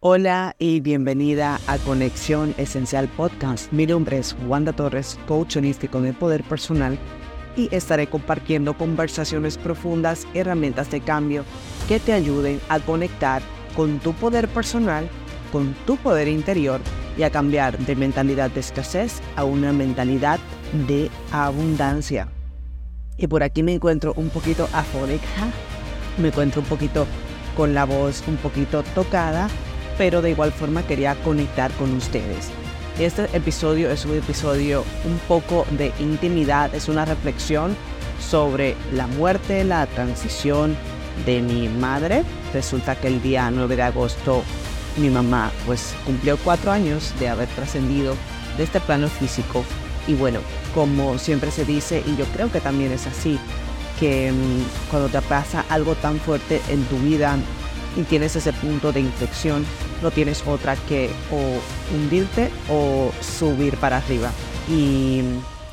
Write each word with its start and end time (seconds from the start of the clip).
Hola 0.00 0.54
y 0.60 0.78
bienvenida 0.78 1.58
a 1.66 1.76
Conexión 1.78 2.54
Esencial 2.56 3.08
Podcast. 3.08 3.72
Mi 3.72 3.84
nombre 3.84 4.18
es 4.18 4.36
Wanda 4.46 4.72
Torres, 4.72 5.18
coach 5.26 5.56
holístico 5.56 6.00
de 6.00 6.12
poder 6.12 6.44
personal 6.44 6.96
y 7.56 7.68
estaré 7.74 8.06
compartiendo 8.06 8.78
conversaciones 8.78 9.58
profundas, 9.58 10.24
herramientas 10.34 10.88
de 10.92 11.00
cambio 11.00 11.44
que 11.88 11.98
te 11.98 12.12
ayuden 12.12 12.60
a 12.68 12.78
conectar 12.78 13.42
con 13.74 13.98
tu 13.98 14.12
poder 14.12 14.46
personal, 14.46 15.08
con 15.50 15.74
tu 15.84 15.96
poder 15.96 16.28
interior 16.28 16.80
y 17.16 17.24
a 17.24 17.30
cambiar 17.30 17.76
de 17.76 17.96
mentalidad 17.96 18.52
de 18.52 18.60
escasez 18.60 19.20
a 19.34 19.42
una 19.42 19.72
mentalidad 19.72 20.38
de 20.86 21.10
abundancia. 21.32 22.28
Y 23.16 23.26
por 23.26 23.42
aquí 23.42 23.64
me 23.64 23.74
encuentro 23.74 24.12
un 24.14 24.30
poquito 24.30 24.68
afónica, 24.72 25.50
me 26.18 26.28
encuentro 26.28 26.60
un 26.60 26.68
poquito 26.68 27.04
con 27.56 27.74
la 27.74 27.84
voz 27.84 28.22
un 28.28 28.36
poquito 28.36 28.84
tocada 28.94 29.50
pero 29.98 30.22
de 30.22 30.30
igual 30.30 30.52
forma 30.52 30.84
quería 30.84 31.16
conectar 31.16 31.70
con 31.72 31.92
ustedes. 31.94 32.48
Este 32.98 33.24
episodio 33.36 33.90
es 33.90 34.04
un 34.06 34.16
episodio 34.16 34.84
un 35.04 35.18
poco 35.28 35.66
de 35.72 35.92
intimidad, 35.98 36.74
es 36.74 36.88
una 36.88 37.04
reflexión 37.04 37.76
sobre 38.20 38.76
la 38.92 39.06
muerte, 39.06 39.64
la 39.64 39.86
transición 39.86 40.76
de 41.26 41.42
mi 41.42 41.68
madre. 41.68 42.24
Resulta 42.54 42.96
que 42.96 43.08
el 43.08 43.20
día 43.20 43.50
9 43.50 43.76
de 43.76 43.82
agosto 43.82 44.42
mi 44.96 45.10
mamá 45.10 45.52
pues 45.66 45.94
cumplió 46.04 46.36
cuatro 46.38 46.72
años 46.72 47.12
de 47.20 47.28
haber 47.28 47.48
trascendido 47.48 48.14
de 48.56 48.64
este 48.64 48.80
plano 48.80 49.08
físico 49.08 49.64
y 50.08 50.14
bueno, 50.14 50.40
como 50.74 51.18
siempre 51.18 51.50
se 51.50 51.64
dice 51.64 52.02
y 52.06 52.16
yo 52.16 52.24
creo 52.34 52.50
que 52.50 52.60
también 52.60 52.90
es 52.92 53.06
así, 53.06 53.38
que 54.00 54.32
mm, 54.32 54.90
cuando 54.90 55.08
te 55.08 55.20
pasa 55.22 55.64
algo 55.68 55.94
tan 55.94 56.18
fuerte 56.18 56.60
en 56.68 56.82
tu 56.84 56.96
vida 56.98 57.36
y 57.98 58.04
tienes 58.04 58.36
ese 58.36 58.52
punto 58.52 58.92
de 58.92 59.00
inflexión, 59.00 59.66
no 60.02 60.12
tienes 60.12 60.46
otra 60.46 60.76
que 60.88 61.10
hundirte 61.92 62.48
o 62.70 63.10
subir 63.20 63.76
para 63.78 63.96
arriba. 63.96 64.30
Y 64.70 65.18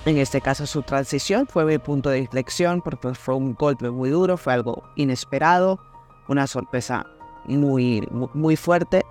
en 0.06 0.18
este 0.18 0.42
caso 0.42 0.66
su 0.66 0.82
transición 0.82 1.46
fue 1.46 1.66
mi 1.66 1.78
punto 1.78 2.10
de 2.10 2.18
inflexión 2.18 2.82
porque 2.82 3.14
fue 3.14 3.36
un 3.36 3.54
golpe 3.54 3.92
muy 3.92 4.10
duro, 4.10 4.38
fue 4.38 4.54
algo 4.54 4.84
inesperado, 4.96 5.80
una 6.28 6.48
sorpresa 6.48 7.06
muy, 7.46 8.02
muy 8.34 8.56
fuerte 8.56 9.04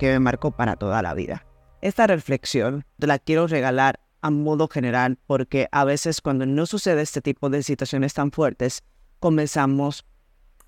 que 0.00 0.08
me 0.08 0.18
marcó 0.18 0.50
para 0.50 0.74
toda 0.74 1.00
la 1.02 1.14
vida. 1.14 1.46
Esta 1.82 2.08
reflexión 2.08 2.84
te 2.98 3.06
la 3.06 3.20
quiero 3.20 3.46
regalar 3.46 4.00
a 4.22 4.30
modo 4.30 4.66
general 4.66 5.18
porque 5.28 5.68
a 5.70 5.84
veces 5.84 6.20
cuando 6.20 6.46
no 6.46 6.66
sucede 6.66 7.02
este 7.02 7.20
tipo 7.20 7.48
de 7.48 7.62
situaciones 7.62 8.12
tan 8.12 8.32
fuertes, 8.32 8.82
comenzamos 9.20 10.04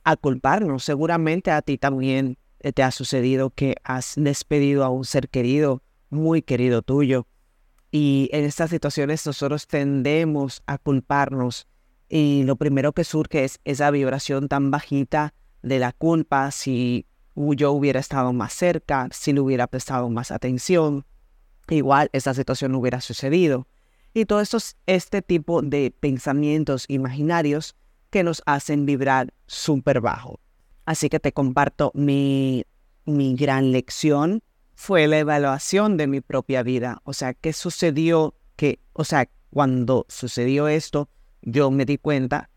a 0.05 0.17
culparnos. 0.17 0.85
Seguramente 0.85 1.51
a 1.51 1.63
ti 1.63 1.79
también 1.79 2.39
eh, 2.61 2.73
te 2.73 2.83
ha 2.83 2.91
sucedido 2.91 3.51
que 3.51 3.77
has 3.85 4.15
despedido 4.17 4.85
a 4.85 4.89
un 4.89 5.05
ser 5.05 5.29
querido, 5.29 5.83
muy 6.11 6.43
querido 6.43 6.83
tuyo. 6.83 7.27
Y 7.91 8.29
en 8.33 8.45
estas 8.45 8.71
situaciones 8.71 9.25
nosotros 9.27 9.67
tendemos 9.67 10.63
a 10.67 10.79
culparnos 10.79 11.67
y 12.09 12.43
lo 12.45 12.57
primero 12.57 12.93
que 12.93 13.05
surge 13.05 13.45
es 13.45 13.61
esa 13.65 13.91
vibración 13.91 14.49
tan 14.49 14.71
bajita 14.71 15.35
de 15.63 15.79
la 15.79 15.93
culpa 15.93 16.51
si 16.51 17.07
yo 17.35 17.73
hubiera 17.73 18.01
estado 18.01 18.33
más 18.33 18.53
cerca, 18.53 19.09
si 19.13 19.33
le 19.33 19.41
hubiera 19.41 19.67
prestado 19.67 20.09
más 20.09 20.31
atención, 20.31 21.05
igual 21.69 22.09
esa 22.13 22.35
situación 22.35 22.73
no 22.73 22.79
hubiera 22.79 23.01
sucedido. 23.01 23.67
Y 24.15 24.25
todo 24.25 24.41
esto 24.41 24.59
este 24.87 25.23
tipo 25.23 25.63
de 25.63 25.95
pensamientos 26.01 26.87
imaginarios 26.89 27.77
que 28.11 28.23
nos 28.23 28.43
hacen 28.47 28.87
vibrar 28.87 29.33
súper 29.47 30.01
bajo. 30.01 30.41
Así 30.85 31.09
que 31.09 31.21
te 31.21 31.33
comparto 31.33 31.91
mi, 31.95 32.65
mi 33.05 33.35
gran 33.35 33.73
lección 33.73 34.43
fue 34.75 35.07
la 35.07 35.19
evaluación 35.19 35.97
de 35.97 36.07
mi 36.07 36.21
propia 36.21 36.63
vida. 36.63 37.01
O 37.05 37.13
sea, 37.13 37.35
¿qué 37.35 37.53
sucedió? 37.53 38.35
Que, 38.57 38.79
o 38.93 39.05
sea, 39.05 39.29
cuando 39.51 40.07
sucedió 40.09 40.69
esto, 40.69 41.09
yo 41.43 41.71
me 41.71 41.85
di 41.85 41.99
cuenta, 41.99 42.49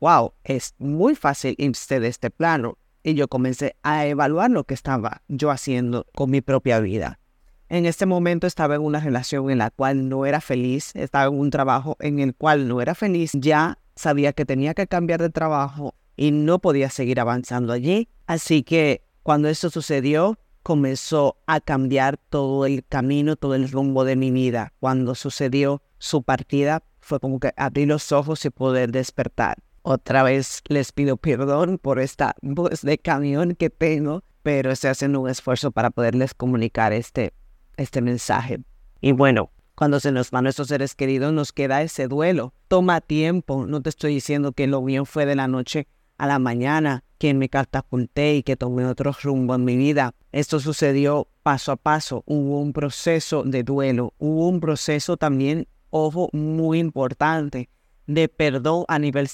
wow, 0.00 0.32
es 0.44 0.74
muy 0.78 1.14
fácil 1.14 1.54
irse 1.58 2.00
de 2.00 2.08
este 2.08 2.30
plano. 2.30 2.78
Y 3.02 3.14
yo 3.14 3.28
comencé 3.28 3.76
a 3.82 4.06
evaluar 4.06 4.50
lo 4.50 4.64
que 4.64 4.74
estaba 4.74 5.22
yo 5.28 5.50
haciendo 5.50 6.06
con 6.14 6.30
mi 6.30 6.40
propia 6.40 6.80
vida. 6.80 7.20
En 7.68 7.86
este 7.86 8.06
momento 8.06 8.46
estaba 8.46 8.74
en 8.74 8.82
una 8.82 8.98
relación 9.00 9.50
en 9.50 9.58
la 9.58 9.70
cual 9.70 10.08
no 10.08 10.26
era 10.26 10.40
feliz, 10.40 10.90
estaba 10.96 11.26
en 11.26 11.38
un 11.38 11.50
trabajo 11.50 11.96
en 12.00 12.18
el 12.18 12.34
cual 12.34 12.66
no 12.66 12.80
era 12.80 12.94
feliz, 12.94 13.32
ya 13.34 13.78
sabía 13.98 14.32
que 14.32 14.44
tenía 14.44 14.74
que 14.74 14.86
cambiar 14.86 15.20
de 15.20 15.30
trabajo 15.30 15.94
y 16.16 16.30
no 16.30 16.58
podía 16.58 16.88
seguir 16.88 17.20
avanzando 17.20 17.72
allí. 17.72 18.08
Así 18.26 18.62
que 18.62 19.02
cuando 19.22 19.48
esto 19.48 19.70
sucedió, 19.70 20.38
comenzó 20.62 21.36
a 21.46 21.60
cambiar 21.60 22.16
todo 22.16 22.66
el 22.66 22.84
camino, 22.84 23.36
todo 23.36 23.54
el 23.54 23.70
rumbo 23.70 24.04
de 24.04 24.16
mi 24.16 24.30
vida. 24.30 24.72
Cuando 24.80 25.14
sucedió 25.14 25.82
su 25.98 26.22
partida, 26.22 26.82
fue 27.00 27.20
como 27.20 27.40
que 27.40 27.52
abrí 27.56 27.86
los 27.86 28.12
ojos 28.12 28.44
y 28.44 28.50
poder 28.50 28.92
despertar. 28.92 29.58
Otra 29.82 30.22
vez 30.22 30.62
les 30.68 30.92
pido 30.92 31.16
perdón 31.16 31.78
por 31.78 31.98
esta 31.98 32.34
voz 32.42 32.82
de 32.82 32.98
camión 32.98 33.54
que 33.54 33.70
tengo, 33.70 34.22
pero 34.42 34.70
estoy 34.70 34.90
haciendo 34.90 35.20
un 35.20 35.28
esfuerzo 35.28 35.70
para 35.70 35.90
poderles 35.90 36.34
comunicar 36.34 36.92
este, 36.92 37.32
este 37.76 38.00
mensaje. 38.00 38.60
Y 39.00 39.12
bueno, 39.12 39.50
cuando 39.78 40.00
se 40.00 40.10
nos 40.10 40.32
van 40.32 40.42
nuestros 40.42 40.66
seres 40.66 40.96
queridos, 40.96 41.32
nos 41.32 41.52
queda 41.52 41.82
ese 41.82 42.08
duelo. 42.08 42.52
Toma 42.66 43.00
tiempo. 43.00 43.64
No 43.64 43.80
te 43.80 43.90
estoy 43.90 44.14
diciendo 44.14 44.50
que 44.50 44.66
lo 44.66 44.82
mío 44.82 45.04
fue 45.04 45.24
de 45.24 45.36
la 45.36 45.46
noche 45.46 45.86
a 46.16 46.26
la 46.26 46.40
mañana, 46.40 47.04
que 47.16 47.32
me 47.32 47.48
catapulté 47.48 48.34
y 48.34 48.42
que 48.42 48.56
tomé 48.56 48.84
otro 48.86 49.14
rumbo 49.22 49.54
en 49.54 49.64
mi 49.64 49.76
vida. 49.76 50.16
Esto 50.32 50.58
sucedió 50.58 51.28
paso 51.44 51.70
a 51.70 51.76
paso. 51.76 52.24
Hubo 52.26 52.60
un 52.60 52.72
proceso 52.72 53.44
de 53.44 53.62
duelo. 53.62 54.14
Hubo 54.18 54.48
un 54.48 54.58
proceso 54.58 55.16
también, 55.16 55.68
ojo, 55.90 56.28
muy 56.32 56.80
importante 56.80 57.68
de 58.08 58.28
perdón 58.28 58.84
a 58.88 58.98
nivel, 58.98 59.30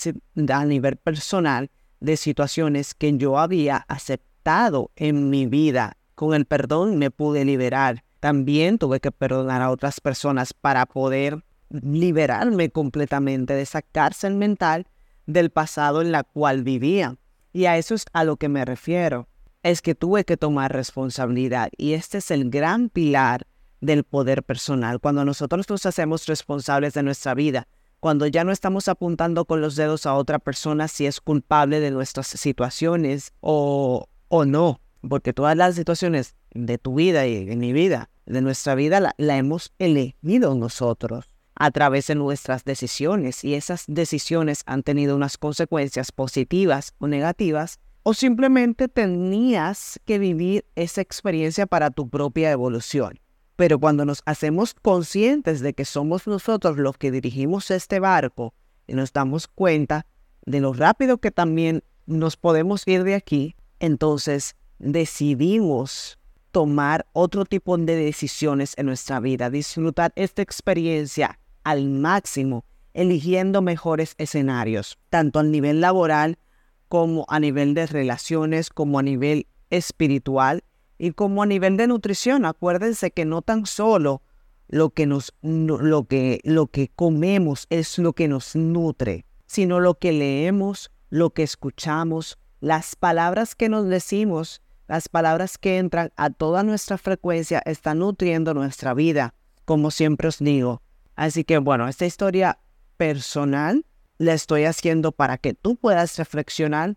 a 0.53 0.65
nivel 0.67 0.97
personal 0.97 1.71
de 2.01 2.19
situaciones 2.19 2.93
que 2.93 3.17
yo 3.17 3.39
había 3.39 3.79
aceptado 3.89 4.91
en 4.97 5.31
mi 5.31 5.47
vida. 5.47 5.97
Con 6.15 6.35
el 6.35 6.45
perdón 6.45 6.99
me 6.99 7.11
pude 7.11 7.47
liberar 7.47 8.04
también 8.25 8.79
tuve 8.79 9.01
que 9.01 9.13
perdonar 9.13 9.61
a 9.61 9.71
otras 9.71 10.01
personas 10.01 10.55
para 10.55 10.87
poder 10.87 11.45
liberarme 11.69 12.71
completamente 12.71 13.53
de 13.53 13.61
esa 13.61 13.83
cárcel 13.83 14.35
mental 14.35 14.87
del 15.27 15.51
pasado 15.51 16.01
en 16.01 16.11
la 16.11 16.25
cual 16.25 16.63
vivía. 16.63 17.19
Y 17.53 17.67
a 17.67 17.77
eso 17.77 17.95
es 17.95 18.07
a 18.15 18.25
lo 18.25 18.39
que 18.39 18.49
me 18.49 18.65
refiero. 18.65 19.29
Es 19.63 19.83
que 19.83 19.95
tuve 19.95 20.25
que 20.25 20.39
tomar 20.39 20.73
responsabilidad 20.73 21.69
y 21.77 21.93
este 21.93 22.17
es 22.17 22.31
el 22.31 22.49
gran 22.49 22.89
pilar 22.89 23.47
del 23.83 24.05
poder 24.05 24.43
personal. 24.43 25.01
Cuando 25.01 25.27
nosotros 25.27 25.69
nos 25.69 25.85
hacemos 25.85 26.27
responsables 26.27 26.95
de 26.95 27.03
nuestra 27.03 27.35
vida, 27.35 27.69
cuando 28.01 28.27
ya 28.27 28.43
no 28.43 28.53
estamos 28.53 28.89
apuntando 28.89 29.45
con 29.45 29.61
los 29.61 29.77
dedos 29.77 30.07
a 30.07 30.15
otra 30.15 30.39
persona 30.39 30.89
si 30.89 31.05
es 31.05 31.21
culpable 31.21 31.79
de 31.79 31.91
nuestras 31.91 32.29
situaciones 32.29 33.35
o, 33.41 34.09
o 34.29 34.45
no, 34.47 34.81
porque 35.07 35.35
todas 35.35 35.59
las 35.59 35.75
situaciones 35.75 36.37
de 36.55 36.79
tu 36.79 36.95
vida 36.95 37.27
y 37.27 37.45
de 37.45 37.57
mi 37.57 37.75
vida 37.75 38.09
de 38.27 38.41
nuestra 38.41 38.75
vida 38.75 39.01
la, 39.01 39.37
hemos 39.37 39.73
elegido 39.79 40.55
nosotros 40.55 41.27
a 41.57 41.71
través 41.71 42.09
de 42.09 42.15
nuestras 42.15 42.65
decisiones 42.65 43.45
y 43.45 43.55
esas 43.55 43.85
decisiones 43.87 44.63
han 44.67 44.83
tenido 44.83 45.15
unas 45.15 45.39
consecuencias 45.39 46.11
positivas 46.11 46.95
o 46.99 47.07
negativas 47.07 47.79
o 48.03 48.13
simplemente 48.13 48.89
tenías 48.89 50.01
que 50.05 50.19
vivir 50.19 50.67
esa 50.75 51.01
experiencia 51.01 51.67
para 51.67 51.91
tu 51.91 52.09
propia 52.09 52.51
evolución. 52.51 53.21
Pero 53.57 53.79
cuando 53.79 54.05
nos 54.05 54.23
hacemos 54.27 54.75
conscientes 54.75 55.61
de 55.61 55.75
que 55.75 55.85
somos 55.85 56.27
nosotros 56.27 56.77
los 56.77 56.99
que 56.99 57.13
dirigimos 57.13 57.71
este 57.71 58.01
barco 58.01 58.53
y 58.87 58.95
nos 58.95 59.13
damos 59.13 59.47
cuenta 59.47 60.07
de 60.45 60.61
lo 60.61 60.73
rápido 60.73 61.19
que 61.19 61.31
también 61.31 61.85
nos 62.07 62.37
podemos 62.37 62.87
ir 62.87 63.05
de 63.05 63.15
aquí, 63.15 63.55
entonces 63.79 64.57
decidimos 64.79 66.19
tomar 66.55 67.05
otro 67.13 67.45
tipo 67.45 67.77
de 67.77 67.97
decisiones 67.97 68.75
en 68.77 68.87
nuestra 68.87 69.19
vida, 69.19 69.51
disfrutar 69.51 70.13
esta 70.15 70.41
experiencia 70.41 71.41
al 71.65 71.89
máximo, 71.89 72.65
eligiendo 72.93 73.61
mejores 73.61 74.15
escenarios, 74.19 74.97
tanto 75.11 75.41
a 75.41 75.43
nivel 75.43 75.81
laboral 75.81 76.39
como 76.87 77.27
a 77.29 77.41
nivel 77.41 77.75
de 77.75 77.87
relaciones, 77.87 78.71
como 78.71 79.01
a 79.01 79.03
nivel 79.03 79.49
espiritual 79.71 80.63
y 80.97 81.11
como 81.11 81.43
a 81.43 81.47
nivel 81.47 81.77
de 81.77 81.89
nutrición. 81.89 82.45
Acuérdense 82.45 83.11
que 83.11 83.25
no 83.25 83.43
tan 83.43 83.67
solo 83.67 84.23
lo 84.69 84.91
que 84.91 85.07
nos 85.07 85.35
lo 85.43 86.05
que 86.05 86.39
lo 86.45 86.69
que 86.69 86.89
comemos 86.95 87.67
es 87.69 87.99
lo 87.99 88.13
que 88.13 88.29
nos 88.29 88.55
nutre, 88.55 89.27
sino 89.47 89.81
lo 89.81 89.99
que 89.99 90.13
leemos, 90.13 90.93
lo 91.11 91.31
que 91.31 91.43
escuchamos, 91.43 92.39
las 92.61 92.95
palabras 92.95 93.57
que 93.57 93.69
nos 93.69 93.89
decimos 93.89 94.63
las 94.87 95.09
palabras 95.09 95.59
que 95.59 95.79
entran 95.79 96.13
a 96.17 96.31
toda 96.31 96.63
nuestra 96.63 96.99
frecuencia 96.99 97.63
están 97.65 98.01
nutriendo 98.01 98.55
nuestra 98.55 98.95
vida, 98.95 99.35
como 99.65 99.91
siempre 99.91 100.29
os 100.29 100.39
digo. 100.39 100.83
Así 101.17 101.45
que 101.45 101.59
bueno, 101.59 101.89
esta 101.89 102.07
historia 102.07 102.59
personal 102.97 103.85
la 104.19 104.35
estoy 104.35 104.65
haciendo 104.65 105.13
para 105.13 105.39
que 105.39 105.55
tú 105.55 105.77
puedas 105.77 106.17
reflexionar 106.19 106.97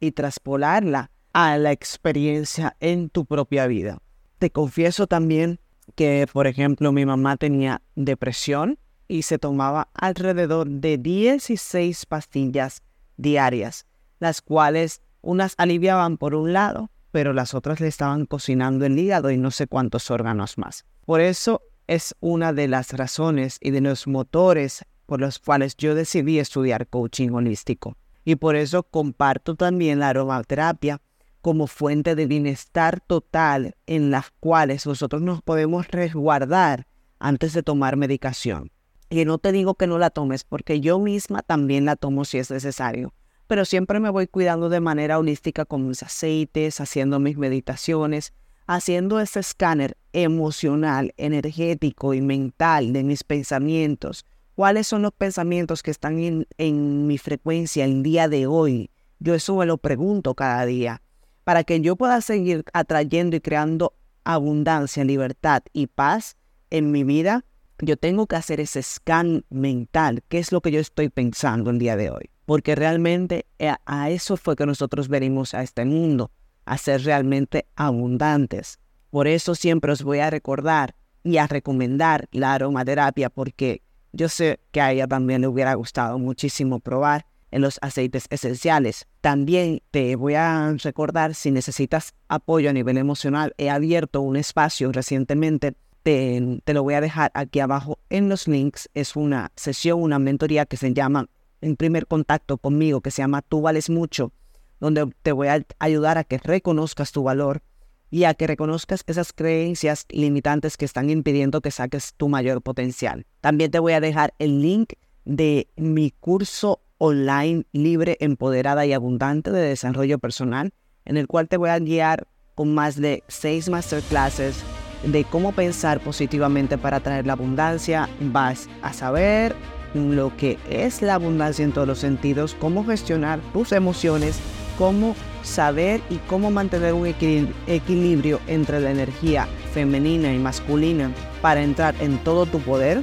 y 0.00 0.12
traspolarla 0.12 1.10
a 1.32 1.56
la 1.58 1.72
experiencia 1.72 2.76
en 2.80 3.08
tu 3.10 3.24
propia 3.24 3.66
vida. 3.66 3.98
Te 4.38 4.50
confieso 4.50 5.06
también 5.06 5.60
que, 5.94 6.26
por 6.32 6.46
ejemplo, 6.46 6.92
mi 6.92 7.06
mamá 7.06 7.36
tenía 7.36 7.82
depresión 7.94 8.78
y 9.08 9.22
se 9.22 9.38
tomaba 9.38 9.88
alrededor 9.94 10.68
de 10.68 10.98
16 10.98 12.06
pastillas 12.06 12.82
diarias, 13.16 13.86
las 14.18 14.42
cuales 14.42 15.00
unas 15.22 15.54
aliviaban 15.58 16.16
por 16.18 16.34
un 16.34 16.52
lado, 16.52 16.90
pero 17.16 17.32
las 17.32 17.54
otras 17.54 17.80
le 17.80 17.86
estaban 17.86 18.26
cocinando 18.26 18.84
el 18.84 18.98
hígado 18.98 19.30
y 19.30 19.38
no 19.38 19.50
sé 19.50 19.66
cuántos 19.66 20.10
órganos 20.10 20.58
más. 20.58 20.84
Por 21.06 21.22
eso 21.22 21.62
es 21.86 22.14
una 22.20 22.52
de 22.52 22.68
las 22.68 22.92
razones 22.92 23.56
y 23.62 23.70
de 23.70 23.80
los 23.80 24.06
motores 24.06 24.84
por 25.06 25.22
los 25.22 25.38
cuales 25.38 25.78
yo 25.78 25.94
decidí 25.94 26.38
estudiar 26.38 26.88
coaching 26.88 27.30
holístico. 27.30 27.96
Y 28.26 28.36
por 28.36 28.54
eso 28.54 28.82
comparto 28.82 29.54
también 29.54 29.98
la 29.98 30.10
aromaterapia 30.10 31.00
como 31.40 31.68
fuente 31.68 32.16
de 32.16 32.26
bienestar 32.26 33.00
total 33.00 33.76
en 33.86 34.10
las 34.10 34.26
cuales 34.38 34.84
nosotros 34.86 35.22
nos 35.22 35.40
podemos 35.40 35.88
resguardar 35.88 36.86
antes 37.18 37.54
de 37.54 37.62
tomar 37.62 37.96
medicación. 37.96 38.70
Y 39.08 39.24
no 39.24 39.38
te 39.38 39.52
digo 39.52 39.76
que 39.76 39.86
no 39.86 39.96
la 39.96 40.10
tomes 40.10 40.44
porque 40.44 40.82
yo 40.82 40.98
misma 40.98 41.40
también 41.40 41.86
la 41.86 41.96
tomo 41.96 42.26
si 42.26 42.36
es 42.36 42.50
necesario, 42.50 43.14
pero 43.46 43.64
siempre 43.64 44.00
me 44.00 44.10
voy 44.10 44.26
cuidando 44.26 44.68
de 44.68 44.80
manera 44.80 45.18
holística 45.18 45.64
con 45.64 45.86
mis 45.86 46.02
aceites, 46.02 46.80
haciendo 46.80 47.20
mis 47.20 47.36
meditaciones, 47.36 48.32
haciendo 48.66 49.20
ese 49.20 49.40
escáner 49.40 49.96
emocional, 50.12 51.14
energético 51.16 52.14
y 52.14 52.20
mental 52.20 52.92
de 52.92 53.04
mis 53.04 53.22
pensamientos. 53.22 54.24
¿Cuáles 54.54 54.86
son 54.86 55.02
los 55.02 55.12
pensamientos 55.12 55.82
que 55.82 55.90
están 55.90 56.18
en, 56.18 57.06
mi 57.06 57.18
frecuencia 57.18 57.84
el 57.84 58.02
día 58.02 58.28
de 58.28 58.46
hoy? 58.46 58.90
Yo 59.18 59.34
eso 59.34 59.56
me 59.56 59.66
lo 59.66 59.78
pregunto 59.78 60.34
cada 60.34 60.64
día. 60.66 61.02
Para 61.44 61.62
que 61.62 61.80
yo 61.80 61.94
pueda 61.96 62.20
seguir 62.20 62.64
atrayendo 62.72 63.36
y 63.36 63.40
creando 63.40 63.94
abundancia, 64.24 65.04
libertad 65.04 65.62
y 65.72 65.86
paz 65.86 66.36
en 66.70 66.90
mi 66.90 67.04
vida, 67.04 67.44
yo 67.78 67.96
tengo 67.96 68.26
que 68.26 68.36
hacer 68.36 68.58
ese 68.60 68.82
scan 68.82 69.44
mental, 69.50 70.22
qué 70.28 70.38
es 70.38 70.50
lo 70.50 70.60
que 70.62 70.72
yo 70.72 70.80
estoy 70.80 71.10
pensando 71.10 71.70
el 71.70 71.78
día 71.78 71.96
de 71.96 72.10
hoy. 72.10 72.30
Porque 72.46 72.74
realmente 72.74 73.44
eh, 73.58 73.74
a 73.84 74.10
eso 74.10 74.36
fue 74.36 74.56
que 74.56 74.64
nosotros 74.64 75.08
venimos 75.08 75.52
a 75.52 75.62
este 75.62 75.84
mundo, 75.84 76.30
a 76.64 76.78
ser 76.78 77.02
realmente 77.02 77.66
abundantes. 77.76 78.78
Por 79.10 79.26
eso 79.26 79.54
siempre 79.54 79.92
os 79.92 80.02
voy 80.02 80.20
a 80.20 80.30
recordar 80.30 80.94
y 81.22 81.36
a 81.36 81.46
recomendar 81.46 82.28
la 82.32 82.54
aromaterapia, 82.54 83.28
porque 83.28 83.82
yo 84.12 84.28
sé 84.28 84.60
que 84.70 84.80
a 84.80 84.92
ella 84.92 85.06
también 85.06 85.42
le 85.42 85.48
hubiera 85.48 85.74
gustado 85.74 86.18
muchísimo 86.18 86.80
probar 86.80 87.26
en 87.50 87.62
los 87.62 87.78
aceites 87.82 88.26
esenciales. 88.30 89.06
También 89.20 89.82
te 89.90 90.16
voy 90.16 90.34
a 90.34 90.74
recordar 90.82 91.34
si 91.34 91.50
necesitas 91.50 92.14
apoyo 92.28 92.70
a 92.70 92.72
nivel 92.72 92.96
emocional, 92.96 93.54
he 93.58 93.70
abierto 93.70 94.20
un 94.20 94.36
espacio 94.36 94.92
recientemente 94.92 95.74
te, 96.06 96.72
lo 96.72 96.84
voy 96.84 96.94
a 96.94 97.00
dejar 97.00 97.32
aquí 97.34 97.58
abajo 97.58 97.98
en 98.10 98.28
los 98.28 98.46
links. 98.46 98.88
Es 98.94 99.16
una 99.16 99.50
sesión, 99.56 100.00
una 100.00 100.20
mentoría 100.20 100.64
que 100.64 100.76
se 100.76 100.94
llama 100.94 101.26
en 101.60 101.76
primer 101.76 102.06
contacto 102.06 102.58
conmigo, 102.58 103.00
que 103.00 103.10
se 103.10 103.22
llama 103.22 103.42
Tú 103.42 103.60
vales 103.60 103.90
mucho, 103.90 104.32
donde 104.80 105.08
te 105.22 105.32
voy 105.32 105.48
a 105.48 105.64
ayudar 105.78 106.18
a 106.18 106.24
que 106.24 106.38
reconozcas 106.38 107.12
tu 107.12 107.22
valor 107.22 107.62
y 108.10 108.24
a 108.24 108.34
que 108.34 108.46
reconozcas 108.46 109.02
esas 109.06 109.32
creencias 109.32 110.06
limitantes 110.08 110.76
que 110.76 110.84
están 110.84 111.10
impidiendo 111.10 111.60
que 111.60 111.70
saques 111.70 112.14
tu 112.14 112.28
mayor 112.28 112.62
potencial. 112.62 113.26
También 113.40 113.70
te 113.70 113.78
voy 113.78 113.92
a 113.92 114.00
dejar 114.00 114.34
el 114.38 114.62
link 114.62 114.92
de 115.24 115.68
mi 115.76 116.10
curso 116.10 116.80
online 116.98 117.64
libre, 117.72 118.16
empoderada 118.20 118.86
y 118.86 118.92
abundante 118.92 119.50
de 119.50 119.60
desarrollo 119.60 120.18
personal, 120.18 120.72
en 121.04 121.16
el 121.16 121.26
cual 121.26 121.48
te 121.48 121.56
voy 121.56 121.70
a 121.70 121.78
guiar 121.78 122.26
con 122.54 122.74
más 122.74 122.96
de 122.96 123.22
seis 123.28 123.68
masterclasses 123.68 124.56
de 125.04 125.24
cómo 125.24 125.52
pensar 125.52 126.00
positivamente 126.00 126.78
para 126.78 127.00
traer 127.00 127.26
la 127.26 127.34
abundancia, 127.34 128.08
vas 128.20 128.68
a 128.82 128.92
saber 128.92 129.54
lo 129.96 130.36
que 130.36 130.58
es 130.70 131.02
la 131.02 131.14
abundancia 131.14 131.64
en 131.64 131.72
todos 131.72 131.88
los 131.88 131.98
sentidos, 131.98 132.56
cómo 132.58 132.84
gestionar 132.84 133.40
tus 133.52 133.72
emociones, 133.72 134.38
cómo 134.78 135.14
saber 135.42 136.00
y 136.10 136.16
cómo 136.28 136.50
mantener 136.50 136.94
un 136.94 137.06
equilibrio 137.06 138.40
entre 138.46 138.80
la 138.80 138.90
energía 138.90 139.46
femenina 139.72 140.32
y 140.32 140.38
masculina 140.38 141.10
para 141.40 141.62
entrar 141.62 141.94
en 142.00 142.18
todo 142.18 142.46
tu 142.46 142.58
poder 142.60 143.02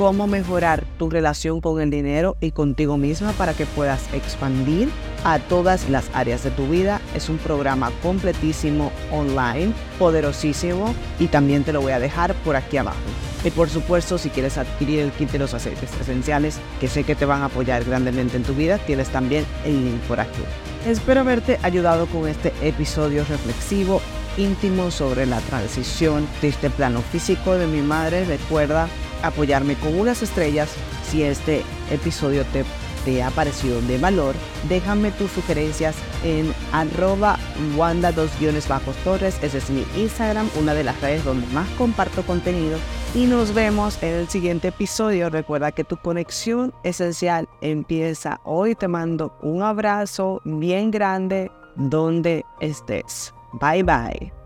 cómo 0.00 0.26
mejorar 0.26 0.86
tu 0.98 1.10
relación 1.10 1.60
con 1.60 1.78
el 1.78 1.90
dinero 1.90 2.38
y 2.40 2.52
contigo 2.52 2.96
misma 2.96 3.32
para 3.32 3.52
que 3.52 3.66
puedas 3.66 4.08
expandir 4.14 4.88
a 5.24 5.38
todas 5.38 5.88
las 5.88 6.10
áreas 6.12 6.44
de 6.44 6.50
tu 6.50 6.66
vida. 6.68 7.00
Es 7.14 7.28
un 7.28 7.38
programa 7.38 7.90
completísimo 8.02 8.92
online, 9.10 9.72
poderosísimo 9.98 10.94
y 11.18 11.28
también 11.28 11.64
te 11.64 11.72
lo 11.72 11.80
voy 11.80 11.92
a 11.92 12.00
dejar 12.00 12.34
por 12.36 12.56
aquí 12.56 12.76
abajo. 12.76 12.98
Y 13.44 13.50
por 13.50 13.70
supuesto, 13.70 14.18
si 14.18 14.28
quieres 14.28 14.58
adquirir 14.58 15.00
el 15.00 15.12
kit 15.12 15.30
de 15.30 15.38
los 15.38 15.54
aceites 15.54 15.90
esenciales, 15.98 16.58
que 16.78 16.88
sé 16.88 17.04
que 17.04 17.14
te 17.14 17.24
van 17.24 17.42
a 17.42 17.46
apoyar 17.46 17.84
grandemente 17.84 18.36
en 18.36 18.42
tu 18.42 18.54
vida, 18.54 18.78
tienes 18.78 19.08
también 19.08 19.46
el 19.64 19.84
link 19.84 20.00
por 20.02 20.20
aquí. 20.20 20.42
Espero 20.86 21.20
haberte 21.20 21.58
ayudado 21.62 22.06
con 22.06 22.28
este 22.28 22.52
episodio 22.62 23.24
reflexivo 23.24 24.00
íntimo 24.36 24.90
sobre 24.90 25.26
la 25.26 25.40
transición 25.40 26.26
de 26.40 26.48
este 26.48 26.70
plano 26.70 27.02
físico 27.02 27.54
de 27.54 27.66
mi 27.66 27.80
madre. 27.80 28.24
Recuerda 28.24 28.88
apoyarme 29.22 29.74
con 29.74 29.98
unas 29.98 30.22
estrellas 30.22 30.68
si 31.10 31.22
este 31.22 31.62
episodio 31.90 32.44
te, 32.46 32.64
te 33.04 33.22
ha 33.22 33.30
parecido 33.30 33.80
de 33.82 33.98
valor. 33.98 34.34
Déjame 34.68 35.10
tus 35.12 35.30
sugerencias 35.30 35.96
en 36.24 36.52
arroba 36.72 37.38
wanda 37.76 38.12
dos 38.12 38.30
guiones 38.38 38.68
bajos 38.68 38.96
torres. 39.04 39.38
Ese 39.42 39.58
es 39.58 39.70
mi 39.70 39.84
Instagram, 39.96 40.48
una 40.58 40.74
de 40.74 40.84
las 40.84 41.00
redes 41.00 41.24
donde 41.24 41.46
más 41.48 41.68
comparto 41.70 42.22
contenido. 42.22 42.78
Y 43.14 43.26
nos 43.26 43.54
vemos 43.54 44.00
en 44.02 44.14
el 44.14 44.28
siguiente 44.28 44.68
episodio. 44.68 45.30
Recuerda 45.30 45.72
que 45.72 45.84
tu 45.84 45.96
conexión 45.96 46.72
esencial 46.84 47.48
empieza 47.60 48.40
hoy. 48.44 48.74
Te 48.74 48.86
mando 48.86 49.36
un 49.42 49.62
abrazo 49.62 50.40
bien 50.44 50.90
grande 50.90 51.50
donde 51.76 52.44
estés. 52.60 53.34
Bye 53.52 53.82
bye. 53.82 54.39